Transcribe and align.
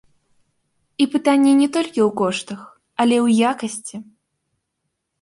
І 1.05 1.07
пытанне 1.17 1.51
не 1.61 1.69
толькі 1.77 2.01
ў 2.07 2.09
коштах, 2.23 2.59
але 3.05 3.15
і 3.23 3.23
ў 3.25 3.55
якасці! 3.55 3.97